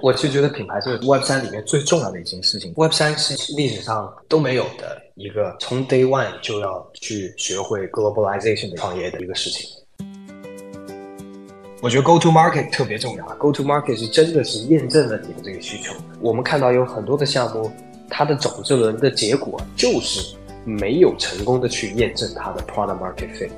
[0.00, 2.72] 我就觉得品牌是 Web 三里面最重要的一件事情。
[2.76, 9.68] Web 三是历史上都没有的一个从 Day One 就要去学会 Globalization 的创业的一个事情。
[11.82, 15.92] 我觉得 Go to Market 特别重要，Go to Market 是真的是验证了你的这个需求。
[16.20, 17.68] 我们看到有很多的项目，
[18.08, 23.50] 它的种子轮的结果就是没有成功的去验证它的 Product Market Fit。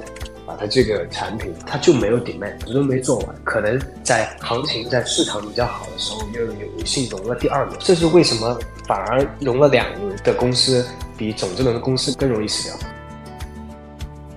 [0.59, 10.85] 它这个产品它就没有 demand，都没做完，可能在行情在市场比较好的时候又有幸融了第二轮，这是为什么反而融了两轮的公司
[11.17, 12.79] 比种子轮的公司更容易死掉？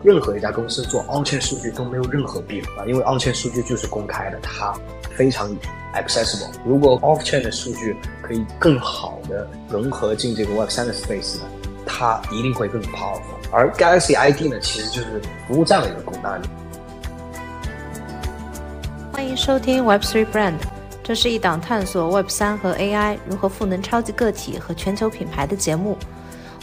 [0.03, 4.73] 任何一家公司做 on chain 数据都没有任何弊啊，因为 on chain 数据就是公开的，它
[5.15, 5.49] 非常
[5.93, 6.51] accessible。
[6.65, 11.37] 如果 off chain 的数据可以更好的融合进这个 Web 三的 space，
[11.85, 13.42] 它一定会更 powerful。
[13.55, 16.41] 而 Galaxy ID 呢，其实就是服务这样的一个功能。
[19.11, 20.55] 欢迎收听 Web3 Brand，
[21.03, 25.95] 这是一档探索 Web 三和 AI 如何赋能超级个体和全球品牌的节目。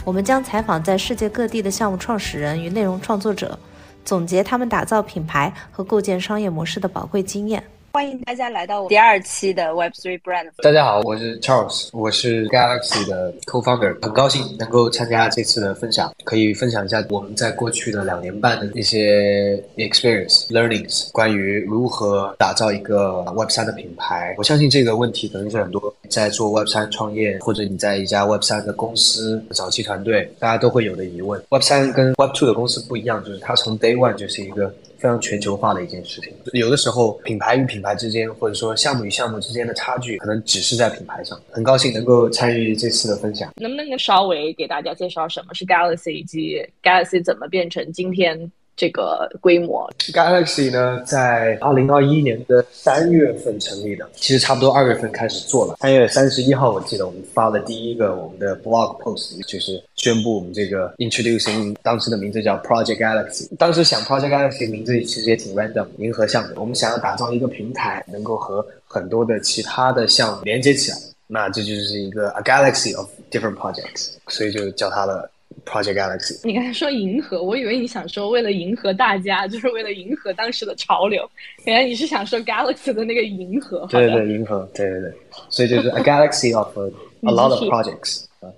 [0.05, 3.56] 我们将采访在世界各地的项目创始人与内容创作者，
[4.05, 7.62] 总结他们打造品牌和构建商业模式的宝贵经验。
[7.92, 10.48] 欢迎大家来到我第二期的 Web Three Brand。
[10.62, 24.36] 大家好，我是 Charles，我是 Galaxy 的 Co-founder，很高兴能够参加这次的分享，可以分享一下我们在过去的两年半的一些 experience learnings，关于如何打造一个 Web 三的品牌。
[24.38, 31.42] 我相信这个问题可能是很多在做 Web 三创业，或者你在一家 Web 三的公司早期团队，大家都会有的疑问。
[31.50, 34.72] Web 三跟 Web Two 的公司不一样，就是它从 Day One 就是一个。
[35.00, 41.40] 非常全球化的一件事情，有的时候品牌与品牌之间，或者说项目与项目之间的差距，可能只是在品牌上。
[41.50, 48.52] 很高兴能够参与这次的分享，能不能稍微给大家介绍什么是 Galaxy，以及 Galaxy 怎么变成今天？
[48.76, 55.77] 这个规模，Galaxy 呢，在二零二一年的三月份成立的，其实差不多二月份开始做了。
[55.80, 63.55] 三月三十一号，我记得我们发了第一个我们的 blog post，就是宣布我们这个 introducing，当时的名字叫 Project Galaxy。
[63.58, 66.55] 当时想 Project Galaxy 名字其实也挺 random，银河项目。
[66.56, 70.96] 我们想要打造一个平台，能够和很多的其他的项目连接起来，
[71.27, 75.30] 那这就是一个 a galaxy of different projects，所以就叫它了。
[75.64, 81.28] Project Galaxy，你刚才说迎合，我以为你想说为了迎合大家， 就是为了迎合当时的潮流。
[81.64, 83.86] 原来你是想说 Galaxy 的那个迎合。
[83.90, 85.12] 对对对，迎合，对对对。
[85.48, 86.90] 所以就是 a galaxy of a
[87.33, 88.48] lot of projects 啊。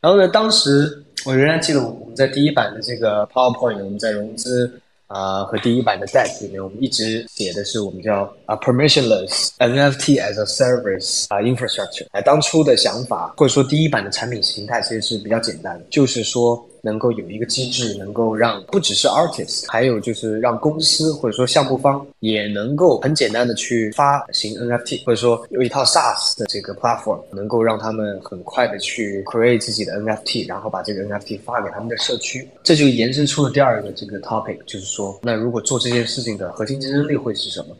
[0.00, 4.80] 然后呢，当时我仍然记得我们在第一版的这个 PowerPoint，我们在融资。
[5.08, 12.06] 啊，和第一版的 Deck 里面，我们一直写的是我们叫啊 permissionless NFT as a service 啊 infrastructure。
[12.12, 16.64] 哎，当初的想法或者说第一版的产品形态其实是比较简单的，就是说。
[16.82, 32.48] 能够有一个机制，能够让不只是 artist，还有就是让公司或者说项目方也能够很简单的去发行 NFT，或者说有一套 SaaS 的这个 platform，能够让他们很快的去 create 自己的 NFT，然后把这个 NFT 发给他们的社区。
[32.62, 37.76] 这就延伸出了第二个这个 topic，就是说，那如果做这件事情的核心竞争力会是什么？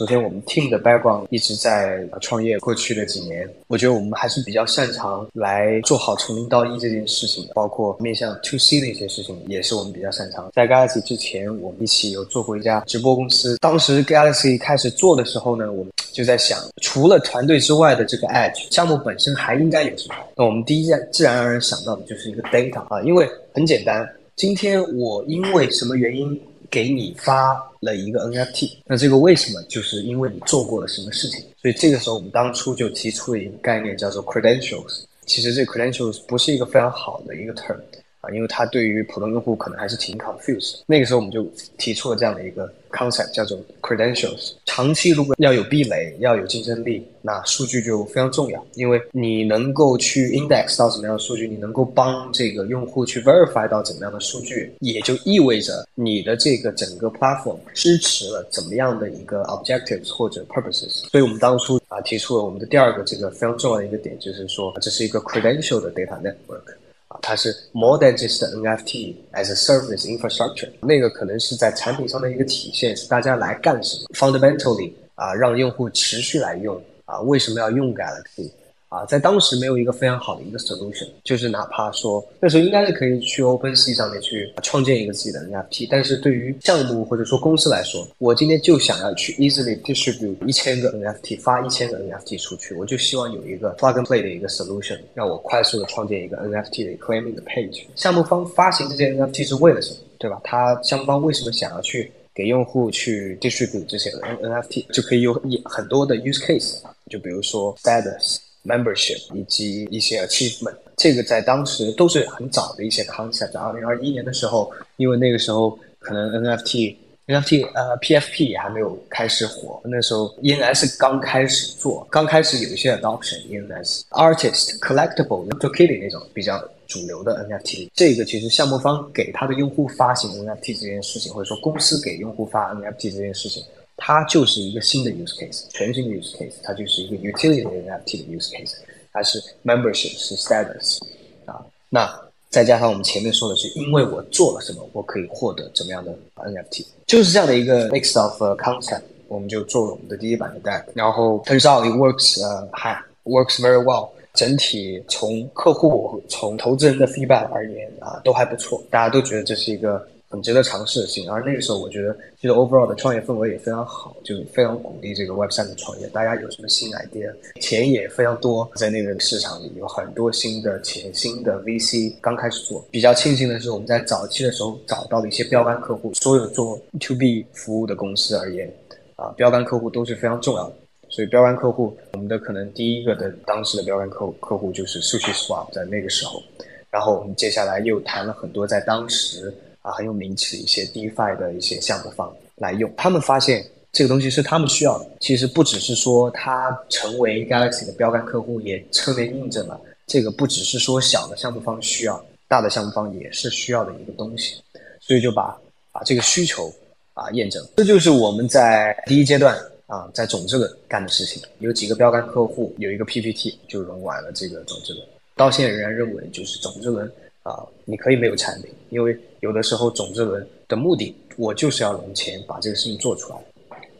[0.00, 10.50] 首先，我们 team 的 background 一直在创业，过去的几年，我觉得我们还是比较擅长来做好从零到一这件事情的，包括面向 to C 的一些事情，也是我们比较擅长。
[10.54, 13.58] 在 Galaxy 之前，我们一起有做过一家直播公司。
[13.60, 20.14] 当时 Galaxy 开始做的时候呢，我们就在想，除了团队之外的这个 edge 项目本身还应该有什么？
[20.34, 26.40] 那我们第一件自然而然想到的就是一个 data 啊，因为很简单，今天我因为什么原因？
[26.70, 29.60] 给你发了一个 NFT，那这个为什么？
[29.64, 31.40] 就是因为你做过了什么事情。
[31.60, 35.02] 所以这个时候我们当初就提出了一个概念，叫做 credentials。
[35.26, 37.76] 其实这 credentials 不是一个非常好的一个 term
[38.20, 40.80] 啊，因为它对于普通用户可能还是挺 confused。
[40.86, 41.42] 那个时候我们就
[41.78, 42.72] 提出了这样的一个。
[42.90, 61.08] concept 叫做 credentials，长期如果要有壁垒，要有竞争力，那数据就非常重要，因为你能够去 index 到什么样的数据，你能够帮这个用户去 verify 到怎么样的数据，也就意味着你的这个整个 platform 支持了怎么样的一个 objectives 或者 purposes。
[61.10, 66.74] 所以我们当初啊提出了我们的第二个这个非常重要的一个点，就是说这是一个 credential 的 data network。
[67.10, 78.50] 啊，它是 more than just NFT as a service infrastructure，那个可能是在产品上的一个体现，是大家来干什么？Fundamentally，啊，让用户持续来用，啊，为什么要用 Galaxy？
[78.90, 96.36] 啊，在当时没有一个非常好的一个 solution，就是哪怕说那时候应该是可以去 OpenSea 上面去创建一个自己的 NFT，但是对于项目或者说公司来说，我今天就想要去 easily distribute 一千个 NFT，发一千个 NFT 出去，我就希望有一个 plug and play 的一个 solution，让我快速的创建一个
[96.38, 97.84] NFT 的 claiming 的 page。
[97.94, 100.00] 项目方发行这些 NFT 是为了什么？
[100.18, 100.40] 对吧？
[100.44, 105.32] 他项目方为什么想要去给用户去 distribute 这些 NFT，就可以有
[105.64, 110.74] 很多的 use case，就比如说 status、membership 以及一些 achievement。
[110.96, 113.58] 这个在当时都是很早的一些 concept。
[113.58, 116.96] 二零二一年的时候，因为那个时候可能 NFT。
[117.26, 126.58] NFT 呃 PFP 也还没有开始火，那时候 ENS 刚开始做，刚开始有一些 adoption ENS artist collectible to kitty 那种比较
[126.88, 133.62] 主流的 NFT，这个其实项目方给他的用户发行 NFT 这件事情，或者说公司给用户发 NFT 这件事情，
[134.00, 138.74] 它就是一个新的 use case，全新的 use case，它就是一个 utility NFT 的 use case，
[139.12, 140.98] 它是 membership 是 status
[141.44, 142.20] 啊，那。
[142.50, 160.04] 再加上我们前面说的是，因为我做了什么，我可以获得怎么样的 NFT，就是这样的一个 mix of concept，我们就做了我们的第一版的 deck，然后 turns out it works，呃，还 works very well，整体从客户从投资人的 feedback 而言啊，都还不错，大家都觉得这是一个。
[160.30, 166.06] 很值得尝试的性，而那个时候我觉得，其实 overall 的创业氛围也非常好，就非常鼓励这个 Web 三的创业。
[166.10, 172.86] 大家有什么新 idea，钱也非常多，在那个市场里有很多新的钱、新的 VC 刚开始做。
[172.92, 176.14] 比较庆幸的是，我们在早期的时候找到了一些标杆客户。
[176.14, 178.72] 所有做 To B 服务的公司而言，
[179.16, 180.74] 啊，标杆客户都是非常重要的。
[181.08, 186.40] 所以标杆客户，我们的可能第一个的当时的标杆客户客户就是 Sushi Swap，在那个时候。
[186.88, 189.52] 然后我们接下来又谈了很多在当时。
[189.82, 195.10] 啊，很有名气的一些 DeFi 的一些项目方来用，他们发现这个东西是他们需要的。
[195.20, 204.62] 其实不只是说它成为 Galaxy 的标杆客户，也侧面印证了这个不只是说小的项目方需要，大的项目方也是需要的一个东西。
[205.00, 205.58] 所以就把
[205.92, 206.72] 把这个需求
[207.14, 209.56] 啊验证，这就是我们在第一阶段
[209.86, 211.42] 啊在种子轮干的事情。
[211.58, 215.04] 有几个标杆客户，有一个 PPT 就融完了这个种子轮，
[215.34, 217.10] 到现在仍然认为就是种子轮。
[217.42, 223.36] 啊，你可以没有产品，因为有的时候种子轮的目的，我就是要融钱把这个事情做出来，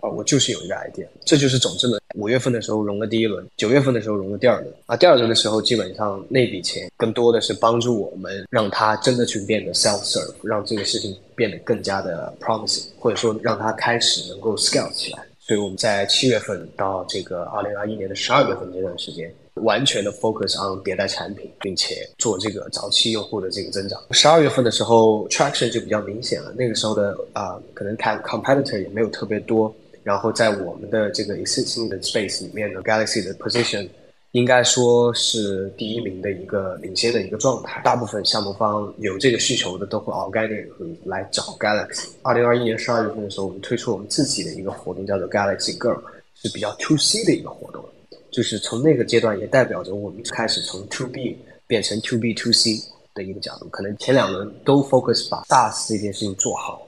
[0.00, 2.00] 啊，我就是有一个 idea，这就是种子轮。
[2.16, 15.24] 五月份的时候融了第一轮，九月份的时候融了第二轮，啊，第二轮的时候基本上那笔钱更多的是帮助我们让它真的去变得 self serve，让这个事情变得更加的 promising，或者说让它开始能够 scale 起来。
[15.38, 19.32] 所以我们在七月份到这个二零二一年的十二月份这段时间。
[19.62, 24.00] 完全的 focus on 迭代产品，并且做这个早期用户的这个增长。
[24.10, 26.52] 十二月份的时候，traction 就比较明显了。
[26.56, 29.74] 那个时候的啊，可能看 competitor 也没有特别多。
[30.02, 33.86] 然后在我们的这个 existing 的 space 里面呢，Galaxy 的 position
[34.32, 37.82] 应该说是第一名的一个领先的一个状态。
[37.84, 40.66] 大部分项目方有这个需求的都会 organic
[41.04, 42.08] 来找 Galaxy。
[42.22, 46.00] 二零二一年十二月份的时候，我们推出我们自己的一个活动，叫做 Galaxy Girl，
[46.34, 47.84] 是比较 to C 的一个活动。
[48.30, 51.36] 就是从那个阶段，也代表着我们开始从 To B
[51.66, 52.80] 变成 To B To C
[53.14, 53.68] 的一个角度。
[53.68, 56.86] 可能前两轮都 focus 把 SaaS 这件事情做好，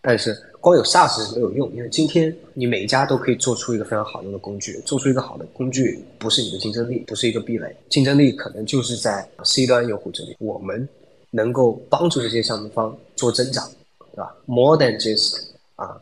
[0.00, 10.36] 但是光有 SaaS 是没有用，因为今天你每一家都可以做出一个非常好用的工具，做出一个好的工具不是你的竞争力，不是一个壁垒，竞争力可能就是在 C 端用户这里。
[10.38, 10.88] 我们
[11.30, 13.68] 能够帮助这些项目方做增长，
[14.12, 15.42] 对吧？More than just
[15.76, 16.00] 啊，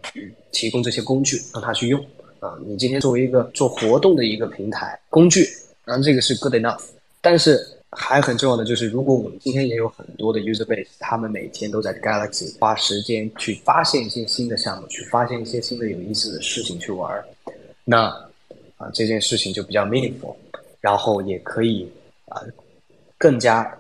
[0.52, 2.04] 提供这些工具让他去用。
[2.42, 5.48] 啊，你今天作为一个做活动的一个平台工具，
[5.84, 6.82] 然后这个是 good enough，
[7.20, 17.24] 但是还很重要的就是，如果我们今天也有很多的 user base，他们每天都在 Galaxy 花时间去发现一些新的项目，去发现一些新的有意思的事情去玩，
[17.84, 18.06] 那
[18.76, 20.34] 啊这件事情就比较 meaningful，
[20.80, 21.88] 然后也可以
[22.26, 22.42] 啊
[23.18, 23.72] 更加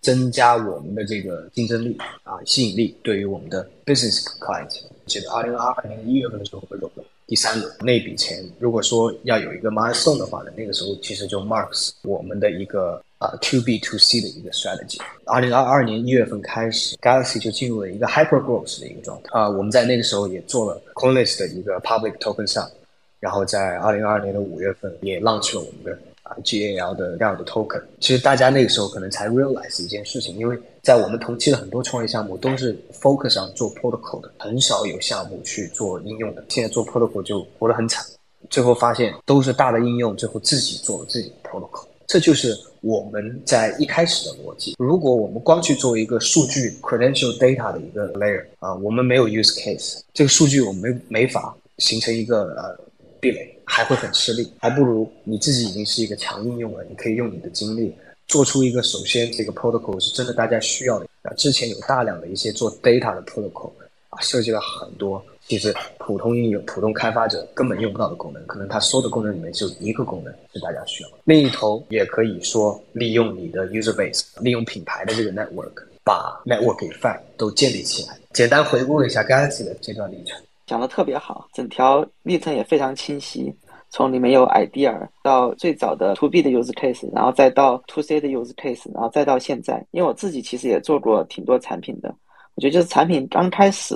[0.00, 4.80] 增加我们的这个竞争力啊吸引力，对于我们的 business client。
[5.04, 7.04] 记得二零二二年一月份的时候会有的。
[7.32, 14.98] 第三个那笔钱，如果说要有一个 milestone 的话呢，那个时候其实就 marks 我们的一个啊 to B to C 的一个 strategy。
[15.24, 19.48] 二零二二年一月份开始，Galaxy 就进入了一个 hyper growth 的一个状态啊。
[19.48, 22.70] 我们在那个时候也做了 Coinlist 的一个 public token 上，
[23.18, 26.36] 然后在二零二二年的五月份也 launch 了我们的啊。
[26.44, 36.44] GAL 的这样的 token，其实大家那个时候可能才 realize 一件事情，因为在我们同期的很多创业项目都是 focus 上做 protocol 的，很少有项目去做应用的。
[36.48, 38.04] 现在做 protocol 就活得很惨，
[38.50, 41.84] 最后发现都是大的应用，最后自己做了自己的 protocol。
[42.08, 44.74] 这就是我们在一开始的逻辑。
[44.78, 52.76] 如果我们光去做一个数据 credential data 的一个 layer 啊，我们没有 use case，这个数据我们没没法形成一个呃
[53.20, 53.48] 壁垒。
[53.64, 57.94] 还会很吃力，还不如你自己已经是一个强应用了，你可以用你的精力
[58.26, 61.06] 做出一个首先这个 protocol 是真的大家需要的。
[61.22, 63.70] 啊，之前有大量的一些做 data 的 protocol
[64.10, 71.16] 啊，设计了很多其实普通应用、普通开发者根本用不到的功能，可能它所有的功能里面就一个功能是大家需要的。
[71.24, 78.18] 另一头也可以说利用你的 user base，利用品牌的这个 network 把 network effect 都建立起来。
[78.32, 83.54] 简单回顾了一下 Galaxy 的这段历程，讲的特别好，整条历程也非常清晰。
[83.94, 89.84] 从你没有 idea 到最早的 to B 的 use case，然后再到 to C 的 use case，然后再到现在。
[89.90, 92.08] 因为我自己其实也做过挺多产品的，
[92.54, 93.94] 我觉得就是产品刚开始，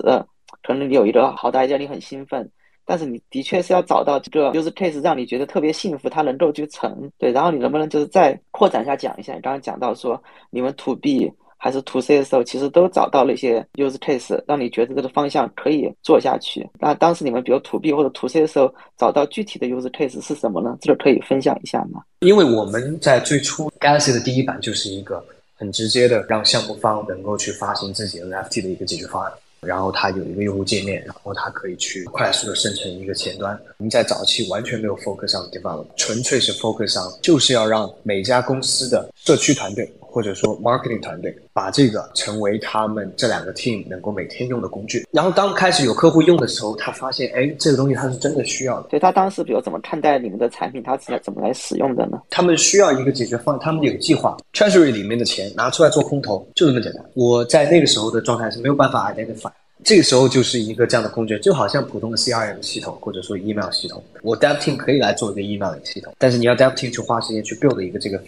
[0.63, 2.47] 可能你有一个好的 idea，你很兴奋，
[2.85, 7.11] 但是你的确是要找到这个 use case 让你觉得特别幸福，它能够去成。
[7.17, 9.33] 对，然后你能不能就是再扩展一下讲一下？
[9.35, 11.33] 你刚刚讲到说你们 to B。
[11.57, 16.69] 还是 to C 的时候，其实都找到了一些 use case，让你觉得这个方向可以做下去。
[16.79, 20.77] 那当时你们比如 to B 或者 to C 的时候，找到具体的 use case 是什么呢？
[20.81, 22.03] 这个可以分享一下吗？
[22.21, 29.33] 因为我们在最初 Galaxy 的第一版就是一个很直接的让项目方能够去发行自己 NFT 的一个解决方案。
[29.63, 33.59] 然后它有一个用户界面，然后它可以去快速的生成一个前端。
[33.79, 45.05] 我们在早期完全没有 focus 上 develop，纯粹是 focus 上，就是要让每家公司的社区团队或者说 marketing 团队把这个成为他们这两个 team 能够每天用的工具。
[45.11, 48.91] 然后当开始有客户用的时候，他发现，哎，这个东西他是真的需要的。
[48.91, 52.23] 所以他当时比如怎么看待你们的产品，他是怎么来使用的呢？
[52.31, 57.05] 他们需要一个解决方案，他们有计划，treasury 里面的钱拿出来做空投，就这么简单。
[57.15, 59.51] 我在那个时候的状态是没有办法 identify。
[59.85, 68.19] 这个时候就是一个这样的工具，就好像普通的 CRM 系统或者说 email 系统，我 Dev Team 可以来做一个 email 系统，但是你要 Dev Team 去花时间去 build 一个这个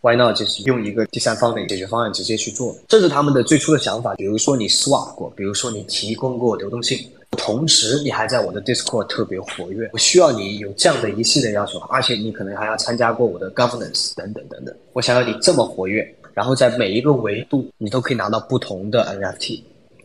[0.00, 2.76] Why not 就是用一个第三方的解决方案直接去做？
[2.86, 4.14] 这是他们的最初的想法。
[4.14, 6.98] 比如说你 swap 过，比如说你提供过流动性，
[7.32, 14.74] 同时你还在我的 Discord 特别活跃，我需要你有这样的一系列要求，而且你可能还要参加过我的 governance 等等等等。
[14.92, 19.60] 我想要你这么活跃，然后在每一个维度你都可以拿到不同的 NFT。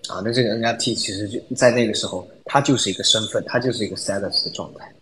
[0.10, 4.94] 啊，那这个 NFT 其实就在那个时候，它就是一个身份，它就是一个 status 的状态。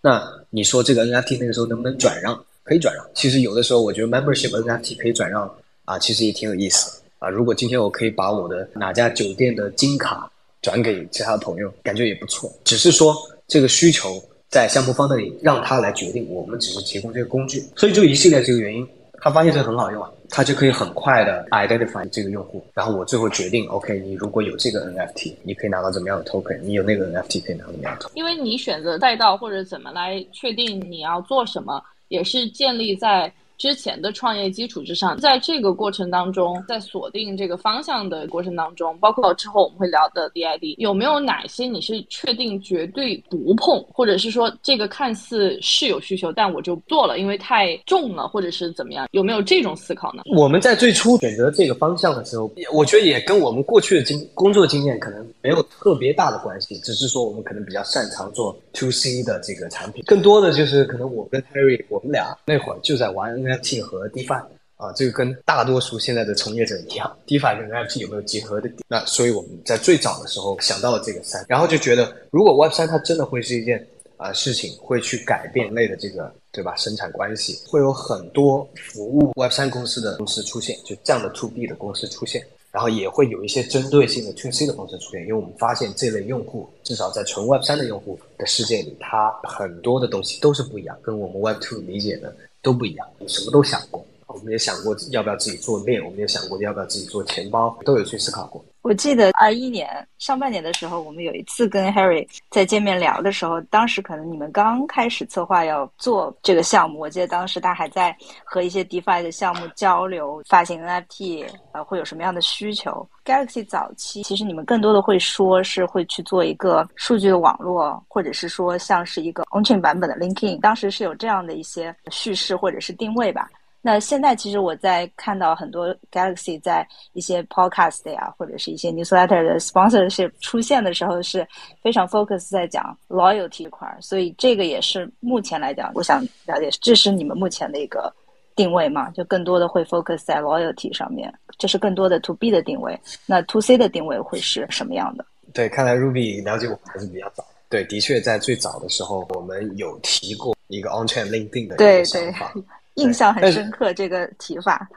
[0.00, 2.40] 那你说这个 NFT 那个时候能不能转让？
[2.68, 3.04] 可以转让。
[3.14, 5.50] 其实有的时候，我觉得 membership NFT 可以转让
[5.86, 7.28] 啊，其实也挺有意思啊。
[7.30, 12.52] 如果今天我可以把我的哪家酒店的金卡转给其他的朋友，感觉也不错。
[12.64, 17.64] 只是说这个需求在项目方那里，让他来决定，我们只是提供这个工具。
[17.74, 18.86] 所以就一系列这个原因。
[19.20, 28.10] 他发现这个很好用啊，他就可以很快的 identify 这个用户，然后我最后决定，OK，你如果有这个 NFT，你可以拿到怎么样的 token，你有那个 NFT 可以拿到怎么样的 token。
[28.14, 33.32] 因为你选择赛道或者怎么来确定你要做什么，也是建立在。
[33.58, 49.08] 之前的创业基础之上，在这个过程当中，在锁定这个方向的过程当中，包括之后我们会聊的 DID，有没有哪些你是确定绝对不碰，或者是说这个看似是有需求，但我就做了，因为太重了，或者是怎么样？
[49.10, 50.22] 有没有这种思考呢？
[50.36, 63.47] 我们在最初选择这个方向的时候，我觉得也跟我们过去的经工作经验可能没有特别大的关系，只是说我们可能比较擅长做 To C 的这个产品，更多的就是可能我跟 Harry 我们俩那会儿就在玩。
[63.48, 64.44] NFT 和 DeFi
[64.76, 68.80] 啊，这个跟大多数现在的从业者一样，DeFi 跟 NFT 有没有结合的点？
[68.86, 73.84] 那所以我们在最早的时候想到了这个三，然后就觉得如果 Web 三它真的会是一件
[74.16, 92.32] 啊事情，会去改变类的这个对吧生产关系，会有很多服务 Web 三公司的公司出现，就这样的 To B 的公司出现，然后也会有一些针对性的 To C 的公司出现，因为我们发现这类用户至少在纯 Web 三的用户的世界里，它很多的东西都是不一样，跟我们 Web Two 理解的。
[92.62, 94.04] 都不一样，什么都想过。
[94.26, 98.64] 我们也想过要不要自己做链，我们也想过要不要自己做钱包，都有去思考过。
[98.88, 123.50] 我记得二一年上半年的时候，我们有一次跟 Harry 在见面聊的时候，当时可能你们刚开始策划要做这个项目，我记得当时他还在和一些 DeFi 的项目交流发行 NFT，呃，会有什么样的需求？Galaxy 早期其实你们更多的会说是会去做一个数据的网络，或者是说像是一个 On-chain 版本的 Linking，当时是有这样的一些叙事或者是定位吧。
[123.80, 131.46] 那现在其实我在看到很多 Galaxy 在一些 podcast 呀，或者是一些 newsletter 的 sponsorship 出现的时候，是
[131.80, 133.96] 非常 focus 在讲 loyalty 这块儿。
[134.00, 138.12] 所以这个也是目前来讲，我想了解，这是你们目前的一个
[138.56, 139.08] 定位嘛？
[139.10, 142.98] 就更多的会 focus 在 loyalty 上面，这是更多的 to B 的定位。
[143.26, 145.24] 那 to C 的定位会是什么样的？
[145.54, 147.44] 对，看来 Ruby 了解我们还是比较早。
[147.70, 152.52] 对，的确在最早的时候，我们有提过一个 on-chain linking 的一个想法。
[152.98, 154.88] 印象很深刻，这个提法。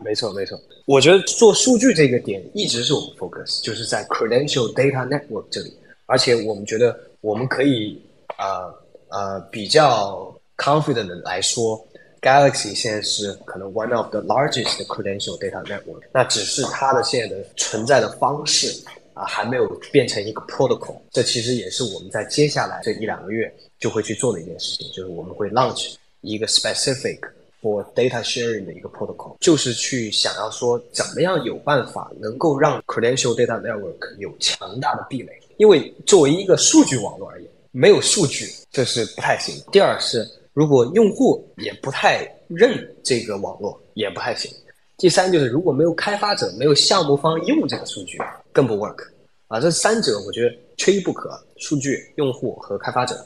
[0.00, 0.56] 没错，没错。
[0.86, 5.76] 我觉得做数据这个点一直是我们 focus，就是在 credential data network 这里。
[6.06, 8.00] 而且我们觉得我们可以
[8.38, 8.72] 呃
[9.08, 11.84] 呃比较 confident 的来说
[12.22, 16.02] ，Galaxy 现在是可能 one of the largest credential data network。
[16.12, 18.72] 那只是它的现在的存在的方式
[19.14, 20.96] 啊，还没有变成一个 protocol。
[21.10, 27.18] 这其实也是我们在接下来这一两个月就会去做的一件事情，就是我们会 launch 一个 specific。
[27.60, 39.54] For data sharing 的一个 protocol，就是去想要说怎么样有办法能够让 credential data network 有强大的壁垒，因为作为一个数据网络而言，没有数据这是不太行。
[39.72, 44.50] 第二是，如果用户也不太认这个网络，也不太行。
[44.96, 48.18] 第三就是，如果没有开发者，没有项目方用这个数据，
[48.52, 49.06] 更不 work。
[49.46, 53.16] 啊，这三者我觉得缺一不可：数据、用户和开发者。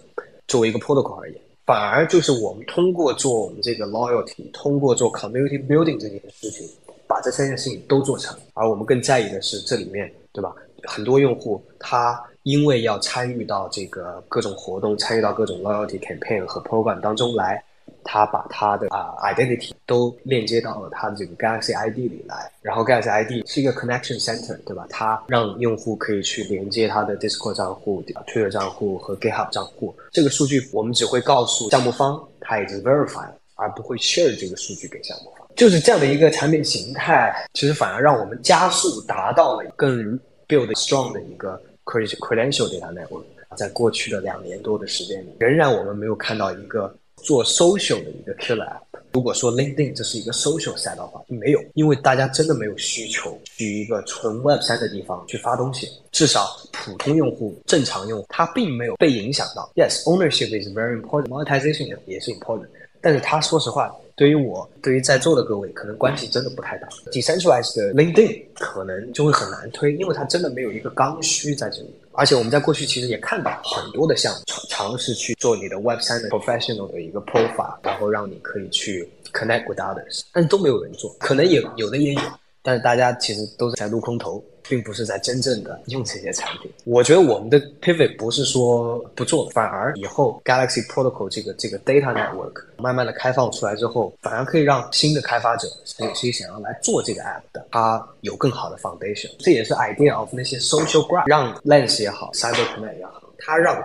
[0.48, 6.68] 作为一个 protocol 而言，反而就是我们通过做我们这个 loyalty，通过做 community building 这件事情，
[7.06, 8.36] 把这三件事情都做成。
[8.54, 10.52] 而我们更在意的是这里面，对吧？
[10.84, 17.62] 很多用户他因为要参与到这个各种活动，参与到各种 loyalty campaign 和 program 当中来。
[18.04, 24.86] 他把他的啊 identity 都链接到了他的这个 Galaxy ID 里来，然后 Galaxy ID 是一个 connection center，对吧？
[24.90, 29.94] 它让用户可以去连接他的 Discord 账户、Twitter 账户和 GitHub 账户。
[30.10, 35.46] 这个数据我们只会告诉项目方他已经 verify 了，而不会 share 这个数据给项目方。
[35.56, 40.18] 就是这样的一个产品形态，其实反而让我们加速达到了更
[40.48, 43.24] build strong 的一个 credential data network。
[43.54, 46.94] 在过去的两年多的时间里，仍然我们没有看到一个。
[47.22, 48.80] 做 social 的一个 killer app。
[49.12, 55.86] 如果说 LinkedIn 这是一个 social 赛道的话，没有，因为大家真的没有需求去一个纯 Web 三的地方去发东西。
[56.10, 59.70] 至少普通用户、正常用户，他并没有被影响到。
[59.74, 62.68] Yes，ownership is very important，monetization 也是 important。
[63.02, 66.86] 但是他说实话，对于我，对于在座的各位，可能关系真的不太大。
[67.10, 71.92] Decentralized 的 LinkedIn 可能就会很难推，因为它真的没有一个刚需在这里。
[72.12, 81.12] 而且我们在过去其实也看到很多的项目尝尝试去做你的 Web 三的 professional 的一个 profile，然后让你可以去 connect with others，但是都没有人做。
[81.18, 82.20] 可能有有的也有，
[82.62, 84.42] 但是大家其实都是在撸空头。
[84.68, 86.70] 并不是在真正的用这些产品。
[86.84, 95.66] 我觉得我们的 pivot 不是说不做，反而以后 Galaxy Protocol 这个这个 data network 慢慢的开放出来之后，反而可以让新的开发者，
[95.98, 99.32] 有些想要来做这个 app 的，他有更好的 foundation。
[99.40, 103.76] 这也是 idea of 那些 social graph，让 Lens 也好，CyberConnect 也好，它让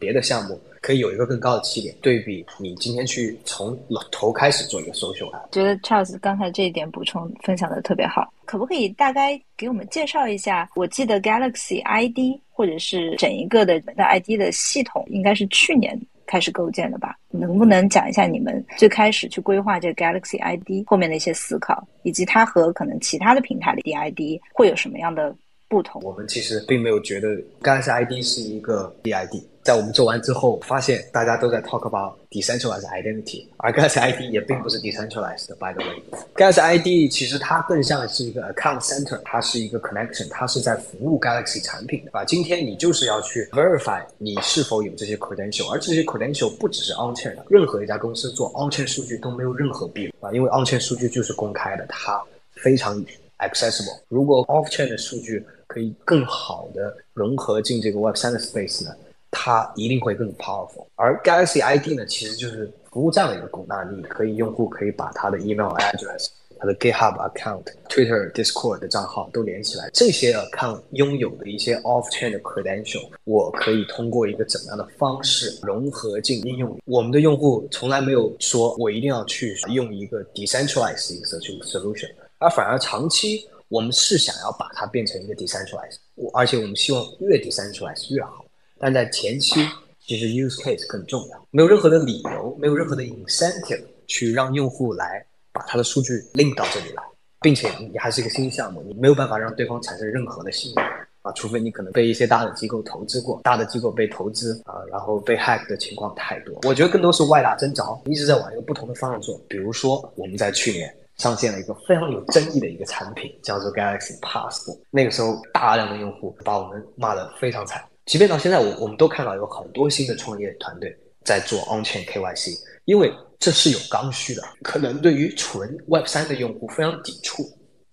[0.00, 0.60] 别的项目。
[0.84, 3.74] 可以有一个更高的起点，对比你今天去从
[4.12, 5.48] 头开始做一个 social app。
[5.50, 10.68] 觉得 Charles 刚才这一点补充分享的特别好，可不可以大概给我们介绍一下？
[10.74, 17.16] 我记得 Galaxy ID 或者是整一个的的 ID 的系统，应该是去年开始构建的吧？
[17.30, 25.34] 能不能讲一下你们最开始去规划这个 Galaxy ID 后面的一些思考，以及它和可能其他的平台的 DID 会有什么样的
[25.68, 26.00] 不同？
[26.04, 27.28] 我们其实并没有觉得
[27.62, 29.42] Galaxy ID 是一个 DID。
[29.64, 35.48] 在我们做完之后，发现大家都在 talk about decentralized identity，而 Galaxy ID 也并不是 decentralized。
[35.56, 42.10] By the way，Galaxy ID 其实它更像是一个 account center，它是一个 connection，它是在服务 Galaxy 产品的。
[42.12, 52.22] 啊，今天你就是要去 verify 你是否有这些 credential，而这些 credential 不只是 on-chain 的，任何一家公司做 on-chain 数据都没有任何壁垒啊，因为 on-chain 数据就是公开的，它
[52.52, 53.02] 非常
[53.48, 54.00] accessible。
[54.08, 58.90] 如果 off-chain 的数据可以更好的融合进这个 Web 三的 space 呢？
[59.36, 76.80] 它一定会更 powerful，而 Galaxy ID 呢，其实就是服务这样的一个功能，你可以用户可以把他的 email address、他的 GitHub account、Twitter、Discord 的账号都连起来，这些 account 拥有的一些 off-chain 的 credential，我可以通过一个怎么样的方式融合进应用里。
[76.84, 85.96] 我们的用户从来没有说我一定要去用一个 decentralized 一个 solution，而反而长期我们是想要把它变成一个 decentralized，
[86.32, 88.44] 而且我们希望越 decentralized 越好。
[88.78, 89.66] 但在前期，
[90.06, 91.46] 其实 use case 更重要。
[91.50, 97.02] 没有任何的理由，没有任何的 incentive 去让用户来把他的数据 link 到这里来，
[97.40, 100.84] 并且你还是一个新项目，你没有办法让对方产生任何的信任
[101.22, 106.54] 啊，除非你可能被一些大的机构投资过，大的机构被投资啊，然后被 hack 的情况太多。
[106.64, 109.40] 我觉得更多是外打真着，一直在往一个不同的方向做。
[109.48, 114.78] 比如说，我们在去年上线了一个非常有争议的一个产品，叫做 Galaxy Passport。
[114.90, 117.82] 那个时候，大量的用户把我们骂得非常惨。
[118.06, 122.50] 即便到现在，我我们都看到有很多新的创业团队在做 on-chain KYC，
[122.84, 124.42] 因为这是有刚需的。
[124.62, 127.42] 可能对于纯 Web 三的用户非常抵触，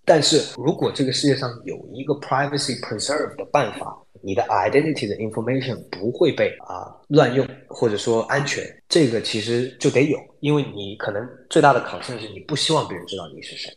[0.03, 13.71] 但是如果这个世界上有一个 privacy preserve 的办法，你的 identity 的 information 不会被啊乱用或者说安全，这个其实就得有，因为你可能最大的考量是你不希望别人知道你是谁。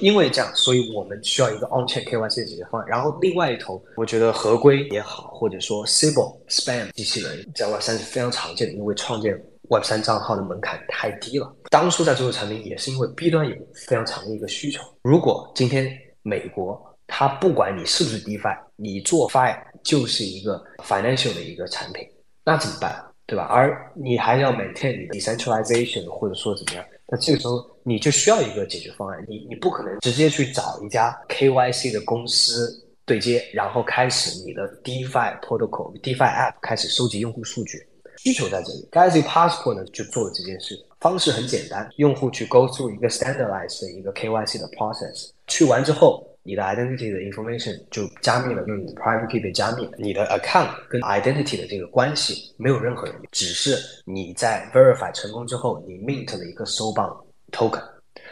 [0.00, 2.86] 因为这样，所以我们需要一个 on-chain KYC 的解决方案。
[2.86, 9.32] 然后另外一头，我觉得合规也好，或者说 Sybil Spam 机器人在 Web 三是非常常见的，因为创建
[9.70, 11.50] Web 三账号的门槛太低了。
[11.70, 14.82] 当初在做产品也是因为 B 端有非常强的一个需求。
[15.00, 22.08] 如果今天美国它不管你是不是 DeFi，你做 Fi 就是一个 financial 的一个产品，
[22.44, 23.04] 那怎么办？
[23.26, 23.42] 对吧？
[23.50, 26.84] 而你还要 maintain 你的 decentralization 或者说怎么样？
[27.08, 29.18] 那这个时候你就需要一个解决方案。
[29.28, 32.72] 你你不可能直接去找一家 KYC 的公司
[33.04, 37.84] 对接，然后开始你的 DeFi protocol、DeFi app 开始收集用户数据。
[38.18, 46.24] 需求在这里，Galaxy Passport 呢就做了这件事，方式很简单，用户去 go through 一个 standardized 的一个 KYC 的 process，去完之后。
[46.48, 49.86] 你的 identity 的 information 就加密了，用你的 private key 被加密。
[49.98, 57.14] 你的 account 跟 identity 的这个关系没有任何人，只是你在 verify 成功之后，你 mint 了一个收棒
[57.52, 57.82] token。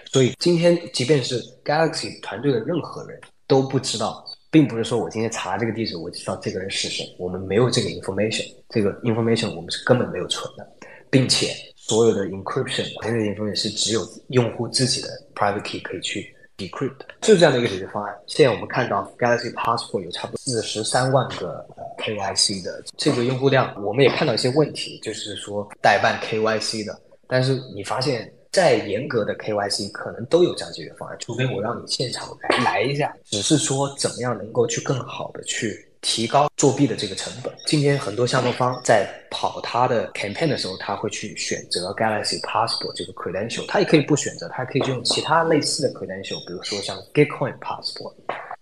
[0.07, 7.05] 所以今天，即便是 Galaxy 团队的任何人都不知道，并不是说我今天查这个地址，我就知道这个人是谁。
[7.19, 10.67] 我们没有这个 information，这个 information 我们是根本没有存的，
[11.11, 16.35] 并且所有的 encryption 这个 information 是只有用户自己的 private key 可以去。
[16.57, 18.15] Decrypt 就是这样的一个解决方案。
[18.27, 21.67] 现在我们看到 Galaxy Passport 有差不多四十三万个
[21.99, 26.99] KYC 的这个用户量，我们也看到一些问题，就是说代办 KYC 的。
[27.27, 35.87] 但是你发现再严格的 KYC 可能都有这样解决方案，除非我让你现场来来一下，只是说怎么样能够去更好的去。
[36.07, 37.53] 提高作弊的这个成本。
[37.67, 48.15] 今天很多项目方在跑他的 campaign 的时候，他会去选择 Galaxy Passport 这个 credential，他也可以不选择，他还可以用其他类似的 credential，比如说像 Gitcoin Passport，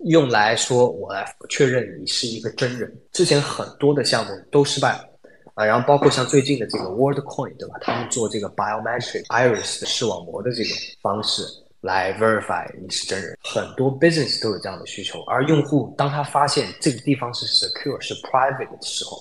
[0.06, 2.90] 用来说我来确认你是一个真人。
[3.12, 5.04] 之前很多的项目都失败了
[5.52, 7.74] 啊，然后包括像最近的这个 WorldCoin，对吧？
[7.82, 11.42] 他们做这个 biometric iris 视网膜的这种方式。
[11.84, 19.20] 来 verify 你是真人，很多 business 都有这样的需求，而用户当他发现这个地方是 secure 是 private 的时候，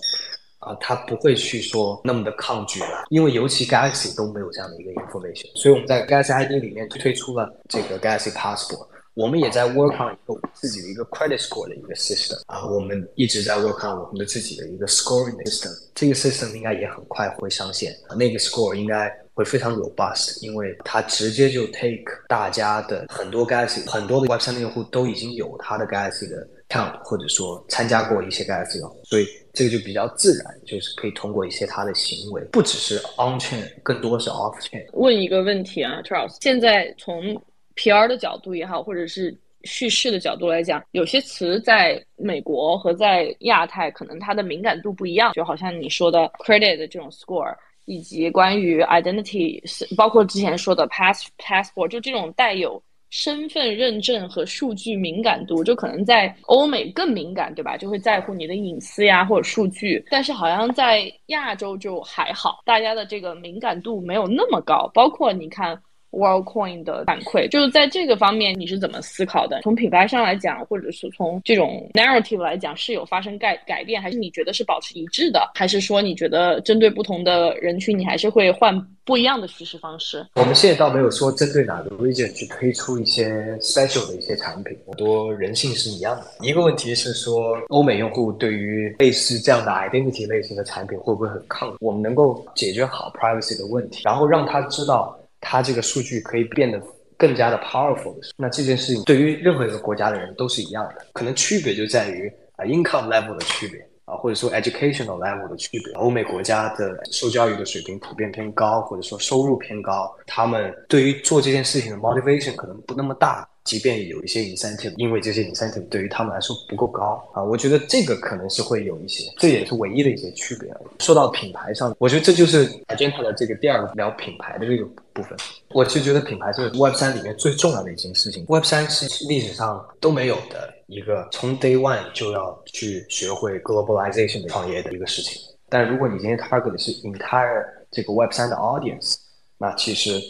[0.60, 8.88] 啊，他不会去说那么的抗拒了，因为尤其 Galaxy 都没有这样的一个 information，所以我们在 Galaxy ID 里面推出了这个 Galaxy Passport。
[9.16, 18.40] 我们也在 work on 一个自己的一个 credit score 的一个 system 啊，我们一直在 work on 我们的自己的一个 scoring system，这个 system 应该也很快会上线，那个
[18.40, 34.60] score 应该会非常 robust，因为它直接就 take 大家的很多 Galaxy，很多的 Web 三的用户都已经有他的 Galaxy 的 account，或者说参加过一些 Galaxy，所以这个就比较自然，就是可以通过一些他的行为，不只是 on chain，更多是 off
[34.60, 34.86] chain。
[34.94, 37.42] 问一个问题啊，Charles，现在从
[37.76, 49.62] PR 的角度也好，或者是叙事的角度来讲，有些词在美国和在亚太可能它的敏感度不一样，就好像你说的 credit 的这种 score，以及关于 identity，
[49.96, 57.78] 包括之前说的 pass passport，就这种带有身份认证和数据敏感度，就可能在欧美更敏感，对吧？
[57.78, 65.82] 就会在乎你的隐私呀或者数据，但是好像在亚洲就还好，大家的这个敏感度没有那么高，包括你看。
[66.14, 69.62] WorldCoin 的反馈，就是在这个方面你是怎么思考的？
[69.64, 75.52] 从品牌上来讲，或者是从这种 narrative 来讲，是有发生改改变，还是你觉得是保持一致的？
[75.56, 80.26] 还是说你觉得针对不同的人群，你还是会换不一样的叙事方式？
[80.36, 86.26] 我们现在倒没有说针对哪个 region 去推出一些 special 的一些产品，很多人性是一样的。
[86.42, 91.78] 一个问题是说，欧美用户对于类似这样的 identity 类型的产品会不会很抗拒？
[91.80, 95.18] 我们能够解决好 privacy 的问题，然后让他知道。
[95.44, 96.82] 它这个数据可以变得
[97.18, 105.94] 更加的 powerful，那这件事情对于任何一个国家的人都是一样的，可能区别就在于啊 income level 的区别啊，或者说 educational level 的区别。
[105.96, 113.48] 欧美国家的受教育的水平普遍偏高，或者说收入偏高，他们对于做这件事情的 motivation 可能不那么大。
[113.64, 120.70] 即便有一些 incentive，因为这些 incentive 对于他们来说不够高啊，我觉得这个可能是会有一些，这也是唯一的一些区别。
[121.00, 125.38] 说到品牌上，我觉得这就是 agenda 的这个第二个聊品牌的这个部分。
[125.70, 128.46] 我其实觉得品牌是 Web 三里面最重要的一件事情。
[128.50, 135.42] Web 三是历史上都没有的一个从 day one 就要去学会 globalization 的创业的一个事情。
[135.70, 139.16] 但如果你今天 target 的是 entire 这个 Web 三的 audience，
[139.58, 140.22] 那其实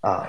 [0.00, 0.28] 啊。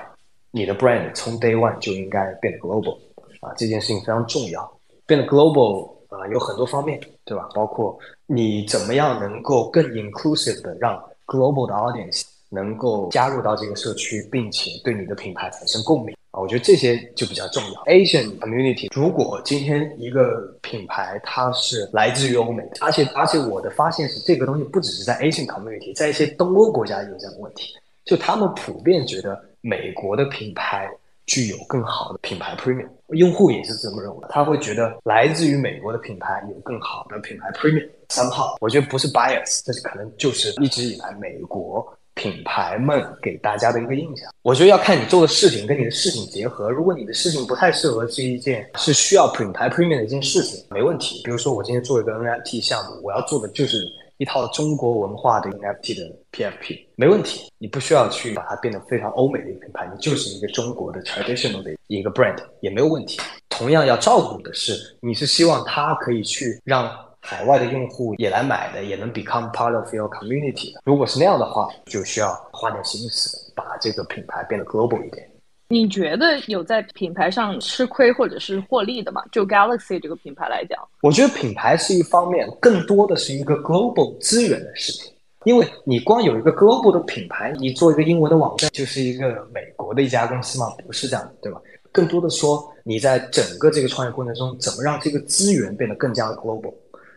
[0.56, 2.96] 你的 brand 从 day one 就应该变得 global，
[3.40, 4.80] 啊，这件事情非常重要。
[5.04, 7.48] 变得 global 啊，有很多方面，对吧？
[7.56, 12.22] 包括你怎么样能够更 inclusive 的让 global 的 audience
[12.54, 16.40] 能够加入到这个社区，并且对你的品牌产生共鸣啊。
[16.40, 17.84] 我觉得这些就比较重要。
[17.86, 29.44] Asian community，如果今天一个品牌它是来自于欧美，而且而且我的发现是，这个东西不只是在 Asian community，在一些东欧国家也有这样的问题，就他们普遍觉得。
[29.66, 30.86] 美国的品牌
[31.24, 32.86] 具有更好的品牌 premium，
[33.16, 37.88] 用户也是这么认为，他会觉得来自于美国的品牌有更好的品牌 premium。
[38.10, 41.80] 三号，我觉得不是 bias，这是可能就是一直以来美国
[42.14, 44.32] 品牌们给大家的一个印象。
[44.42, 46.70] 我觉得要看你做的事情跟你的事情结合。
[46.70, 51.22] 如果你的事情不太适合这一件是需要品牌 premium 的一件事情，没问题。
[51.24, 53.84] 比如说我今天做一个 NFT 项目，我要做的就是
[54.18, 57.50] 一套中国文化的 NFT 的 PFP，没问题。
[57.58, 63.20] 你不需要去把它变得非常欧美的一个品牌，你就是一个中国的 traditional 的一个 brand 也没有问题。
[63.48, 66.90] 同样要照顾的是，你是希望它可以去让
[67.26, 70.74] 海外的用户也来买的，也能 become part of your community。
[70.84, 75.26] 如果是那样的话，就需要花点心思把这个品牌变得 global 一点。
[75.68, 79.22] 你觉得有在品牌上吃亏或者是获利的吗？
[79.32, 85.10] 就 Galaxy 这个品牌来讲，我觉得品牌是一方面，更多的是一个 global 资源的事情。
[85.44, 90.66] 因为你光有一个 global 的品牌，你做一个英文的网站就是一个美国的一家公司吗？
[90.86, 91.58] 不是这样的，对吧？
[91.90, 96.72] 更多的说，你在整个这个创业过程中，怎么让这个资源变得更加的 global，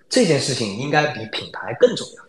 [0.10, 2.24] 这件事情应该比品牌更重要。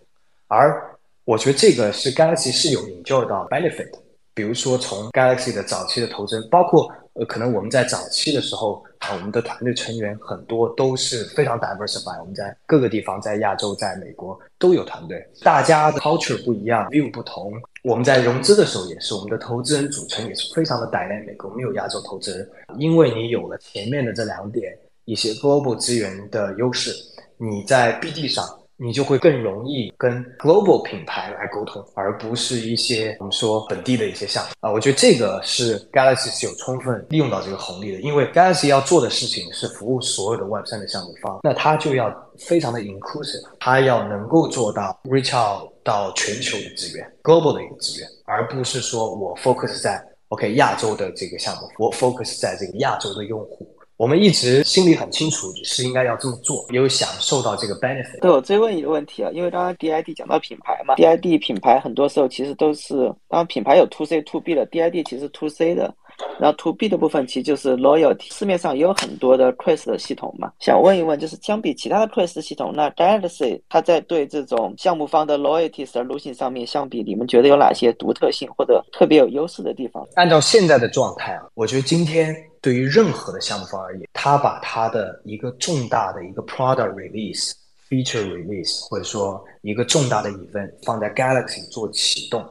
[0.49, 3.99] 而我觉得这个是 Galaxy 是有 enjoy 到 benefit 的。
[4.35, 17.53] 比如说，从 Galaxy 的早期的投资，包括呃，可能我们在早期的时候啊，我们的团队成员很多都是非常 diversified，我们在各个地方，在亚洲、在美国都有团队，大家的 culture 不一样，view 不同。
[17.83, 24.73] 我们在融资的时候也是，我们的投资人组成也是非常的 dynamic，我们有亚洲投资人，因为你有了前面的这两点
[25.05, 26.95] 一些 global 资源的优势，
[27.39, 28.47] 你在 BD 上。
[28.81, 34.71] 你就会更容易跟 global 品牌来沟通，而不是一些我们说本地的一些项目啊。
[34.71, 51.93] 我觉得这个是 Galaxy 是有充分利用到这个红利的，因为 Galaxy 要做的事情是服务所有的 Web 三的项目方，那它就要非常的 inclusive，它要能够做到 reach out 到全球的资源，global 的一个资源，而不是说我 focus 在 OK 亚洲的这个项目，我
[51.93, 53.69] focus 在这个亚洲的用户。
[53.99, 58.21] 我们一直心里很清楚是应该要这么做，有享受到这个 benefit。
[58.21, 62.95] 对我追问一个问题啊，因为刚刚 DID 讲到品牌嘛，DID 品牌很多时候其实都是，
[63.29, 65.93] 当然品牌有 to C to B 的，DID 其实 to C 的。
[66.41, 70.53] 然后 to B 的部分其实就是 loyalty，市面上也有很多的 Quest 的系统嘛。
[70.61, 80.07] 想问一问，就是相比其他的 Quest 系统，那 Galaxy 它在对这种项目方的 loyalty solution 上面相比，你们觉得有哪些独特性或者特别有优势的地方？
[80.15, 87.53] 按照现在的状态啊，我觉得今天对于任何的项目方而言，他把他的一个重大的一个 product release、
[87.89, 92.45] feature release，或者说一个重大的 event 放在 Galaxy 做启动，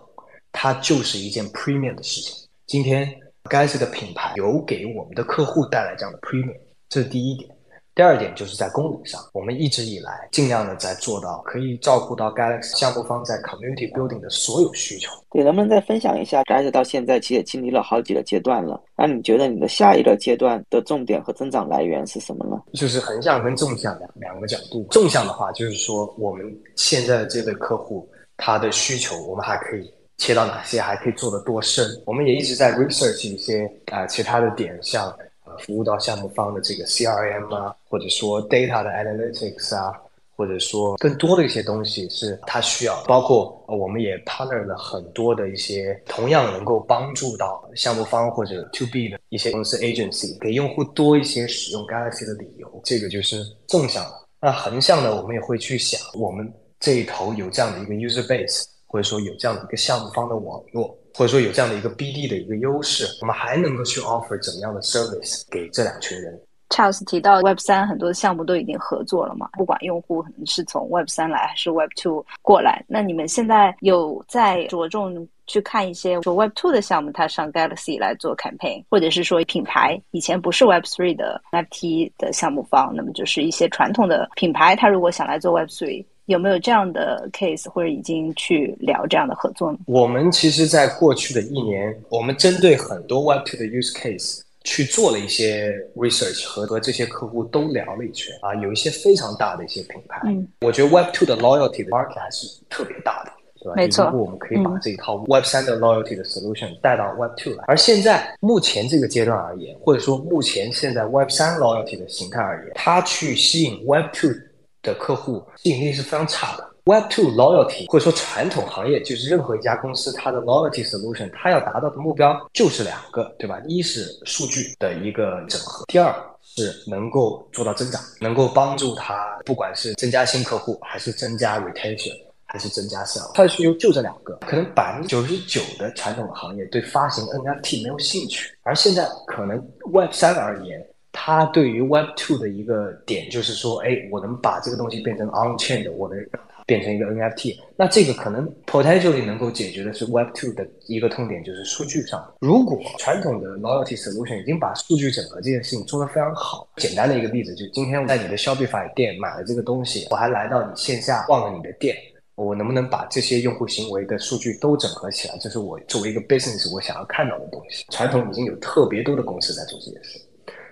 [0.51, 2.47] 它就是一件 premium 的事情。
[2.65, 3.19] 今天。
[3.49, 7.49] Galaxy 的品牌有给我们的客户带来这样的 premium，这是第一点。
[7.97, 15.11] 第二点就是在功能上，我们一直以来尽量的在做到可以照顾到 Galaxy 项目方在 community building 的所有需求。
[15.31, 22.61] 对，能不能再分享一下？Galaxy 到现在其实也经历了好几个阶段了，那你觉得你的下一个阶段的重点和增长来源是什么呢？
[22.73, 24.85] 就是横向跟纵向两两个角度。
[24.91, 28.07] 纵向的话，就是说我们现在的这类客户
[28.37, 29.91] 他的需求，我们还可以。
[30.19, 31.85] 切到哪些还可以做得多深？
[32.03, 35.26] 我们也一直在 research 一些啊其他的点，像呃
[35.57, 39.93] 服务到项目方的这个 CRM 啊，或者说 data 的 analytics 啊，
[40.35, 43.03] 或者说更多的一些东西是他需要。
[43.05, 52.81] 包括我们也 partner 了很多的一些同样能够帮助到项目方或者 to B 的一些公司 agency，给用户多一些使用 Galaxy 的理由。
[52.83, 54.11] 这个就是纵向的。
[54.39, 58.65] 那横向的，我们也会去想，我们这一头有这样的一个 user base。
[58.87, 76.51] 或者说有这样的一个项目方的网络，或者说有这样的一个 BD 的一个优势，我们还能够去 offer 怎么样的 service 给这两群人？Charles 提到 Web 三很多的项目都已经合作了嘛，不管用户可能是从 Web 三来还是 Web two 过来，那你们现在有在着重去看一些说 Web
[76.55, 86.05] two 的项目，它上 Galaxy 来做 campaign，或者是说品牌以前不是 Web three 的 NFT 的项目方，那么就是一些传统的品牌，它如果想来做 Web three。
[86.27, 89.77] 有没有这样的 case，或者已经去聊这样的合作呢？
[89.85, 100.21] 我们其实，在过去的一年，我们针对很多 Web2 的 use case 去做了一些 research，和和这些客户都聊了一圈啊，有一些非常大的一些品牌。
[100.25, 103.75] 嗯，我觉得 Web2 的 loyalty 的 market 还是特别大的，对吧？
[103.77, 104.03] 没错。
[104.07, 114.41] 如果我们可以把这一套 Web3 的 loyalty 的 solution 带到 Web2 来，而现在目前这个阶段而言，或者说目前现在 Web3 loyalty 的形态而言，它去吸引 Web2。
[114.87, 116.65] 的客户吸引力是非常差的。
[116.85, 123.61] Web two loyalty 或者说传统行业，就是任何一家公司它的 loyalty solution，它要达到的目标就是两个，对吧？
[123.67, 132.13] 一是数据的一个整合，第二是能够做到增长，能够帮助它不管是增加新客户，还是增加 retention，
[132.45, 134.37] 还是增加 sale，它的需求就这两个。
[134.47, 139.57] 可能百分之九十九的传统行业对发行 NFT 没有兴趣，而现在可能
[139.91, 140.81] Web 三而言。
[141.19, 147.57] 它对于 Web Two 的一个点就是说，哎，我能把这个东西变成 on chain，我能让它变成一个 NFT。
[147.75, 152.23] 那这个可能 potentially 能够解决的是 Web Two 的一个痛点，就是数据上。
[152.39, 161.97] 如果传统的 loyalty solution 已经把数据整合这件事情做得非常好，简单的一个例子，就今天我在你的 Shopify 店买了这个东西，我还来到你线下逛了你的店。
[162.35, 165.35] 我能不能把这些用户行为的数据都整合起来？
[165.41, 167.83] 这是我作为一个 business 我想要看到的东西。
[167.89, 170.19] 传统已经有特别多的公司在做这件事，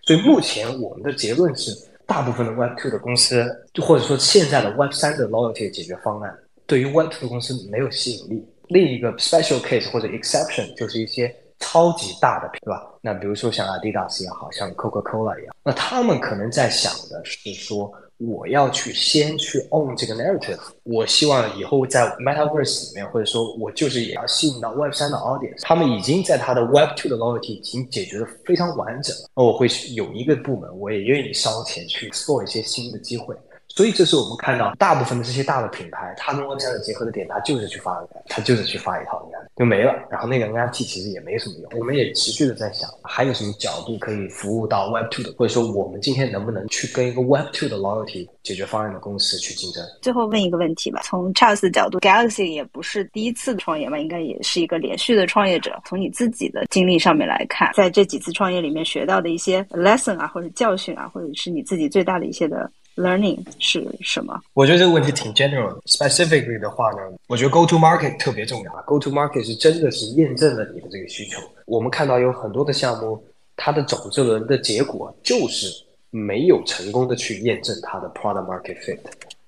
[0.05, 1.71] 所以目前我们的结论是，
[2.05, 6.31] 大部分的 Web two 的公司，就或者说现在的 Web 三的 loyalty 解决方案，
[6.67, 8.45] 对于 Web two 的公司没有吸引力。
[8.67, 12.87] 另一个 special case 或者 exception 就是一些超级大的，对吧？
[13.01, 17.91] 那比如说像 Adidas 也好像 Coca Cola 一样，那他们可能在想的是说。
[18.17, 33.35] 我要去先去 own 这个 narrative，我希望以后在 metaverse 里面，或者说我就是也要吸引到 Web 三的 audience，他们已经在他的 Web two 的 loyalty 已经解决的非常完整了，那我会有一个部门，我也愿意烧钱去做一些新的机会。
[33.75, 39.93] 所以，这是我们看到大部分的这些大的品牌，它跟 Web 三的结合的点，它就是去发，它就是去发一套 NFT 就没了。
[40.09, 41.79] 然后那个 NFT 其实也没什么用。
[41.79, 49.83] 我们也持续的在想，还有什么角度可以服务到 Web two 的，或者说我们今天能不能去跟一个 Web two 的 loyalty 解决方案的公司去竞争？
[50.01, 55.81] 最后问一个问题吧，从 Charles 的角度，Galaxy 也不是第一次创业嘛，应该也是一个连续的创业者。
[55.83, 62.71] 从你自己的经历上面来看，在这几次创业里面学到的一些 lesson 啊，或者教训啊，或者是你自己最大的一些的。
[62.95, 64.39] Learning 是什么？
[64.53, 65.77] 我觉得这个问题挺 general。
[65.83, 68.71] Specifically 的话呢，我觉得 Go to Market 特别重要。
[68.85, 71.41] Go to Market 是真的是验证了你的这个需求。
[71.65, 73.21] 我们看到有很多的项目，
[73.57, 75.67] 它的种子轮的结果就是
[76.09, 78.99] 没有成功的去验证它的 Product Market Fit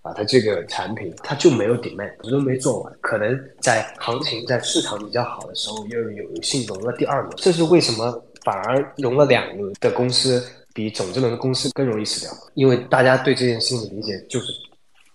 [0.01, 7.33] 啊，它这个产品它就没有 demand，都没做完，可能在行情在市场比较好的时候又有幸融了第二轮。
[7.37, 10.45] 这是为什么反而融了两轮的公司？
[10.77, 14.53] 比种子轮的公司更容易死掉，因为大家对这件事情的理解就是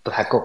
[0.03, 0.37] 不太够，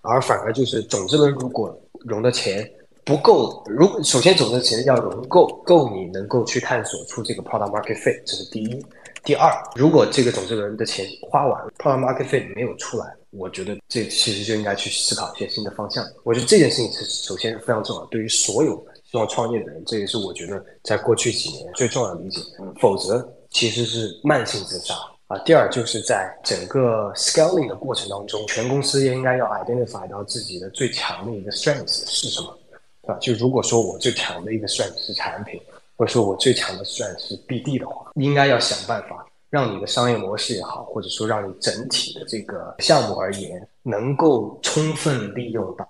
[0.00, 2.70] 而反而就是种子轮如果融的钱
[3.04, 8.86] 不够，如首先种子钱要融够，够你能够去探索出这个 product market fit，这是第一。
[9.24, 16.06] 第二，如果这个种子轮的钱花完，product market fit 没有出来，我觉得这其实就应该去思考一些新的方向。
[16.22, 18.76] 我觉得这件事情是首先非常重要，对于所有
[19.10, 22.40] 希望创业的人，这也是我觉得在过去几年最重要的理解。
[22.80, 23.28] 否则。
[23.50, 24.94] 其实是慢性自杀
[25.26, 25.38] 啊。
[25.40, 32.58] 第二，就是在整个 scaling 的过程当中，全公司应该要 identify 到自己的最强的一个 strength 是什么，
[33.02, 33.18] 对吧？
[33.20, 35.60] 就如果说我最强的一个 strength 是产品，
[35.96, 45.86] 或者说我最强的 strength 是 BD 的话，应该要想办法让你的商业模式也好，或者说让你整体的这个项目而言，能够充分利用到。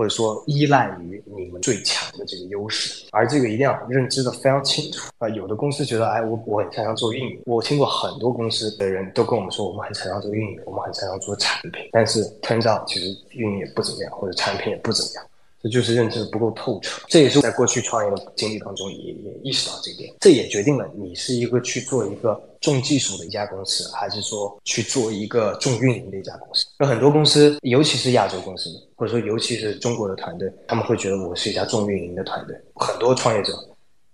[0.00, 5.28] 或者说依赖于你们最强的这个优势，而这个一定要认知的非常清楚啊！
[5.28, 15.24] 有的公司觉得，哎，我我很擅长做运营，我听过很多公司的人都跟我们说，我们很擅长做运营，我们很擅长做产品，但是 turns out 其实运营也不怎么样，或者产品也不怎么样。
[15.62, 20.10] 这就是认知不够透彻，这也是在过去创业的经历当中也也意识到这一点。
[20.18, 26.64] 这也决定了你是一个去做一个重技术的一家公司，还是说去做一个重运营的一家公司。
[26.78, 32.54] 有很多公司，尤其是亚洲公司，或者说尤其是中国的团队，他们会觉得我是一家重运营的团队。
[32.74, 33.54] 很多创业者，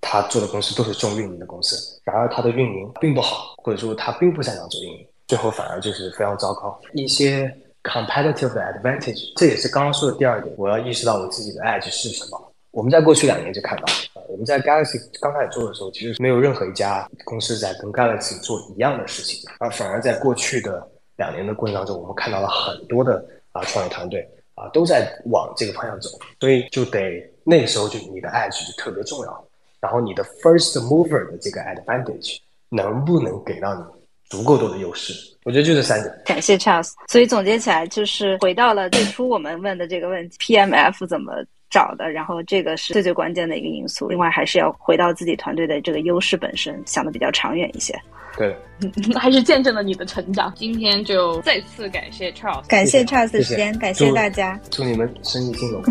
[0.00, 6.80] 他做的公司都是重运营的公司，然而他的运营并不好，或者说他并不擅长做运营，最后反而就是非常糟糕。
[6.94, 7.52] 一些。
[7.82, 10.52] competitive advantage，这也是刚刚说的第二点。
[10.58, 12.52] 我要意识到我自己的 edge 是什么。
[12.72, 13.84] 我们在过去两年就看到，
[14.28, 20.84] 我们在 Galaxy 刚开始做的时候，其实没有任何一家公司在跟 Galaxy 做一样的事情，而反而在过去的
[21.16, 26.10] 两年的过程当中，我们看到了很多的啊创业团队啊都在往这个方向走。
[26.40, 29.48] 所以就得那个时候就你的 edge 就特别重要，
[29.80, 32.38] 然后你的 first mover 的这个 advantage
[32.68, 33.84] 能不能给到你
[34.28, 35.14] 足够多的优势？
[35.44, 36.22] 我觉得就这三点。
[36.24, 36.90] 感谢 Charles。
[37.06, 41.32] 所以总结起来就是回到了最初我们问的这个问题：PMF 怎么
[41.70, 42.10] 找的？
[42.10, 44.08] 然后这个是最最关键的一个因素。
[44.08, 47.94] 另外还是要回到自己团队的这个优势本身，想的比较长远一些。
[48.36, 48.54] 对，
[49.18, 50.52] 还是见证了你的成长。
[50.54, 54.60] 今天就再次感谢 Charles，感谢 Charles 的时间，感谢大家。
[54.70, 55.82] 祝你们生意兴隆。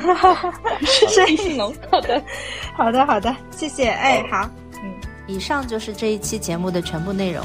[1.10, 1.74] 生意兴隆。
[1.90, 2.22] 好的，
[2.76, 3.88] 好的，好的，谢谢。
[3.88, 4.48] 哎，好。
[4.84, 4.94] 嗯，
[5.26, 7.44] 以上就是这一期节目的全部内容。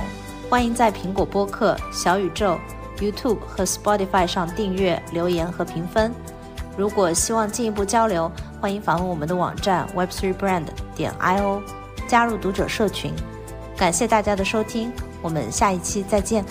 [0.51, 2.59] 欢迎在苹果播客、小宇宙、
[2.99, 6.13] YouTube 和 Spotify 上订阅、留言和评分。
[6.77, 8.31] 如果希望进一步交流，
[8.61, 11.61] 欢迎访问我们的网站 web3brand 点 io，
[12.09, 13.13] 加入读者社群。
[13.77, 16.45] 感谢大家的收听，我们下一期再见。